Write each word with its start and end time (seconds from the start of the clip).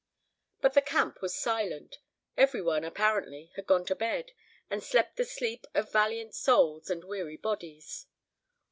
But 0.61 0.73
the 0.73 0.81
camp 0.81 1.21
was 1.21 1.35
silent. 1.39 1.99
Every 2.35 2.59
one, 2.59 2.83
apparently, 2.83 3.51
had 3.55 3.67
gone 3.67 3.85
to 3.85 3.93
bed, 3.93 4.31
and 4.67 4.81
slept 4.83 5.15
the 5.15 5.25
sleep 5.25 5.67
of 5.75 5.91
valiant 5.91 6.33
souls 6.33 6.89
and 6.89 7.03
weary 7.03 7.37
bodies. 7.37 8.07